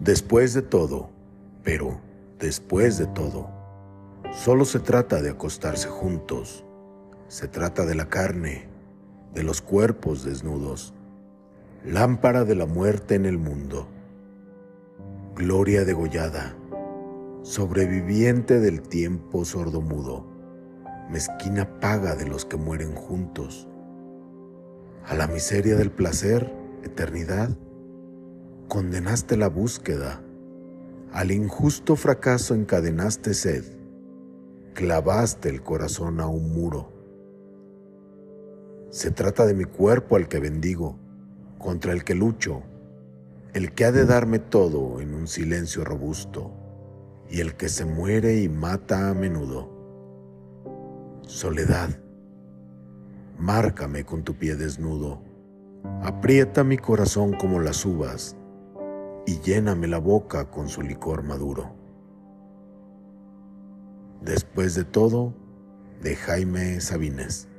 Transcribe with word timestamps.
Después 0.00 0.54
de 0.54 0.62
todo, 0.62 1.10
pero 1.62 2.00
después 2.38 2.96
de 2.96 3.06
todo, 3.06 3.50
solo 4.32 4.64
se 4.64 4.78
trata 4.78 5.20
de 5.20 5.28
acostarse 5.28 5.88
juntos. 5.88 6.64
Se 7.28 7.48
trata 7.48 7.84
de 7.84 7.94
la 7.94 8.08
carne, 8.08 8.66
de 9.34 9.42
los 9.42 9.60
cuerpos 9.60 10.24
desnudos, 10.24 10.94
lámpara 11.84 12.46
de 12.46 12.54
la 12.54 12.64
muerte 12.64 13.14
en 13.14 13.26
el 13.26 13.36
mundo, 13.36 13.88
gloria 15.36 15.84
degollada, 15.84 16.56
sobreviviente 17.42 18.58
del 18.58 18.80
tiempo 18.80 19.44
sordomudo, 19.44 20.26
mezquina 21.10 21.78
paga 21.78 22.16
de 22.16 22.26
los 22.26 22.46
que 22.46 22.56
mueren 22.56 22.94
juntos, 22.94 23.68
a 25.04 25.14
la 25.14 25.26
miseria 25.26 25.76
del 25.76 25.90
placer, 25.90 26.50
eternidad 26.84 27.50
condenaste 28.70 29.36
la 29.36 29.48
búsqueda, 29.48 30.22
al 31.12 31.32
injusto 31.32 31.96
fracaso 31.96 32.54
encadenaste 32.54 33.34
sed, 33.34 33.64
clavaste 34.74 35.48
el 35.48 35.60
corazón 35.60 36.20
a 36.20 36.28
un 36.28 36.52
muro. 36.52 36.92
Se 38.90 39.10
trata 39.10 39.44
de 39.44 39.54
mi 39.54 39.64
cuerpo 39.64 40.14
al 40.14 40.28
que 40.28 40.38
bendigo, 40.38 40.96
contra 41.58 41.92
el 41.92 42.04
que 42.04 42.14
lucho, 42.14 42.62
el 43.54 43.72
que 43.72 43.86
ha 43.86 43.90
de 43.90 44.06
darme 44.06 44.38
todo 44.38 45.00
en 45.00 45.14
un 45.14 45.26
silencio 45.26 45.84
robusto, 45.84 46.52
y 47.28 47.40
el 47.40 47.56
que 47.56 47.68
se 47.68 47.84
muere 47.84 48.40
y 48.40 48.48
mata 48.48 49.10
a 49.10 49.14
menudo. 49.14 49.68
Soledad, 51.22 51.90
márcame 53.36 54.04
con 54.04 54.22
tu 54.22 54.36
pie 54.36 54.54
desnudo, 54.54 55.22
aprieta 56.04 56.62
mi 56.62 56.78
corazón 56.78 57.32
como 57.32 57.58
las 57.58 57.84
uvas, 57.84 58.36
y 59.26 59.40
lléname 59.40 59.86
la 59.86 59.98
boca 59.98 60.50
con 60.50 60.68
su 60.68 60.82
licor 60.82 61.22
maduro. 61.22 61.74
Después 64.20 64.74
de 64.74 64.84
todo, 64.84 65.34
de 66.02 66.16
Jaime 66.16 66.80
Sabines. 66.80 67.49